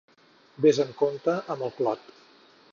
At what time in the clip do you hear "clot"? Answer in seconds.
1.81-2.13